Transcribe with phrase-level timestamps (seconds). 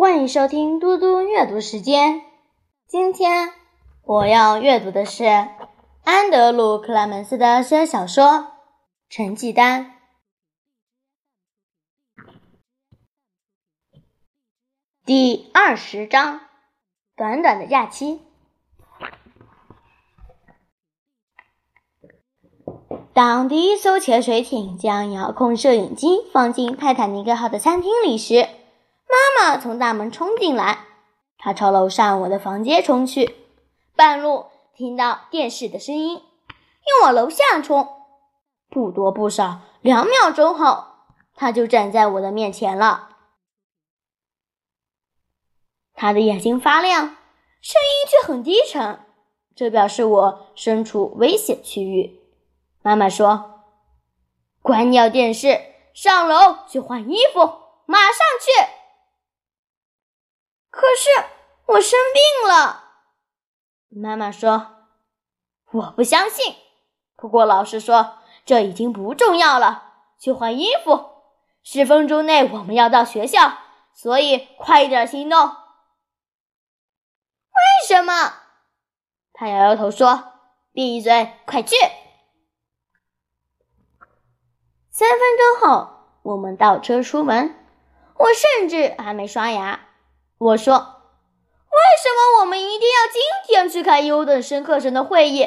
[0.00, 2.22] 欢迎收听嘟嘟阅读时间。
[2.86, 3.52] 今天
[4.02, 5.26] 我要阅读的是
[6.04, 8.24] 安德鲁·克莱门斯的小说
[9.10, 9.84] 《成绩单》
[15.04, 16.40] 第二十章：
[17.14, 18.22] 短短的假期。
[23.12, 28.48] 当第一艘潜水艇将遥控摄影机放进泰坦尼克号的餐厅里时，
[29.10, 30.86] 妈妈从大门冲进来，
[31.36, 33.36] 她朝楼上我的房间冲去，
[33.96, 37.88] 半路听到电视的声音，又往楼下冲。
[38.68, 40.84] 不多不少，两秒钟后，
[41.34, 43.08] 她就站在我的面前了。
[45.94, 47.16] 她的眼睛发亮，
[47.60, 49.00] 声音却很低沉，
[49.56, 52.20] 这表示我身处危险区域。
[52.80, 53.64] 妈妈说
[54.62, 55.60] ：“关掉电视，
[55.92, 57.40] 上楼去换衣服，
[57.86, 58.70] 马上去。”
[60.90, 61.08] 可是
[61.66, 62.94] 我生病了，
[63.90, 64.88] 妈妈说
[65.70, 66.56] ：“我不相信。”
[67.14, 71.10] 不过老师说这已经不重要了，去换衣服。
[71.62, 73.58] 十分钟内我们要到学校，
[73.92, 75.46] 所以快一点行动。
[75.46, 75.54] 为
[77.86, 78.34] 什么？
[79.32, 80.32] 他摇摇头说
[80.74, 81.76] ：“闭嘴，快去。”
[84.90, 85.88] 三分钟后，
[86.22, 87.64] 我们倒车出门，
[88.16, 89.86] 我甚至还没刷牙。
[90.40, 95.46] 我说：“为什么我们一定要今天去开优等生课程的会议？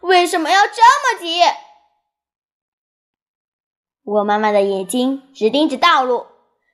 [0.00, 1.42] 为什么要这么急？”
[4.02, 6.24] 我妈妈的眼睛直盯着道路，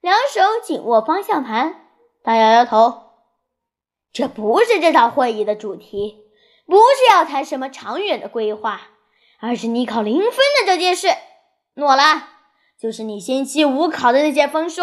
[0.00, 1.86] 两手紧握方向盘。
[2.24, 3.12] 她摇摇头
[4.12, 6.24] ：“这不是这场会议的主题，
[6.66, 8.80] 不是要谈什么长远的规划，
[9.38, 11.10] 而是你考零分的这件事。
[11.74, 12.28] 诺拉，
[12.76, 14.82] 就是你星期五考的那些分数。”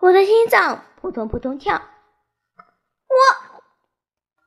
[0.00, 3.16] 我的心脏扑通扑通跳，我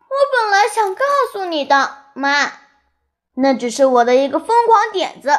[0.10, 2.52] 我本来想告诉你的，妈，
[3.34, 5.32] 那只是我的一个疯狂点子，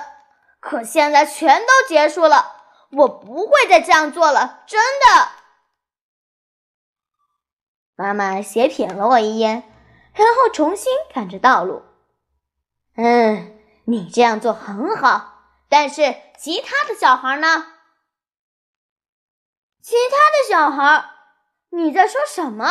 [0.61, 2.57] 可现在全都结束了，
[2.93, 5.29] 我不会再这样做了，真的。
[7.95, 9.63] 妈妈斜瞥了我一眼，
[10.15, 11.83] 然后重新看着道路。
[12.97, 17.70] 嗯，你这样做很好，但是其他的小孩呢？
[19.83, 21.05] 其他的小孩，
[21.71, 22.67] 你在说什么？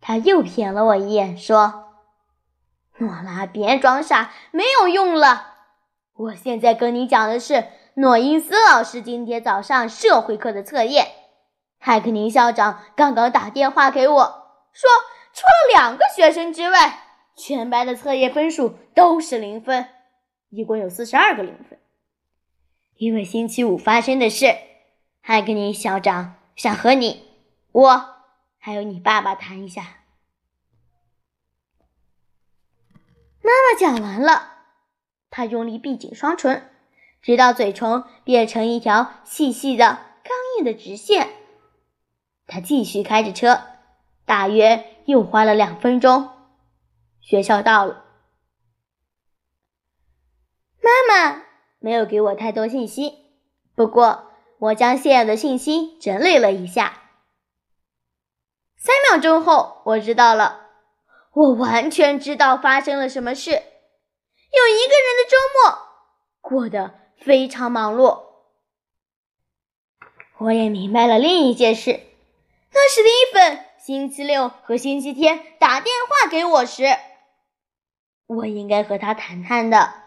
[0.00, 1.92] 他又瞥了我一眼，说
[2.98, 5.54] ：“诺拉，别装傻，没有用了。
[6.14, 11.08] 我现在跟你讲的是诺因斯老师今天早上社会课的测验。
[11.78, 14.24] 海克宁校长刚刚打电话给我，
[14.72, 14.90] 说
[15.32, 17.04] 除了两个学生之外，
[17.36, 19.88] 全班的测验分数都是零分，
[20.50, 21.78] 一共有四十二个零分。”
[22.96, 24.56] 因为星期五发生的事，
[25.22, 27.28] 艾格尼校长想和你、
[27.72, 28.14] 我
[28.58, 30.04] 还有你爸爸谈一下。
[33.42, 34.52] 妈妈讲完了，
[35.30, 36.70] 她用力闭紧双唇，
[37.20, 39.86] 直到嘴唇变成一条细细的、
[40.24, 41.28] 刚硬的直线。
[42.46, 43.60] 她继续开着车，
[44.24, 46.30] 大约又花了两分钟，
[47.20, 48.04] 学校到了。
[50.80, 51.45] 妈妈。
[51.86, 53.14] 没有给我太多信息，
[53.76, 57.00] 不过我将现有的信息整理了一下。
[58.76, 60.66] 三秒钟后，我知道了，
[61.32, 63.52] 我完全知道发生了什么事。
[63.52, 65.78] 有一个人的周末
[66.40, 68.24] 过得非常忙碌。
[70.38, 72.00] 我也明白了另一件事，
[72.72, 76.82] 那是伊粉星期六和星期天打电话给我时，
[78.26, 80.05] 我应该和他谈谈的。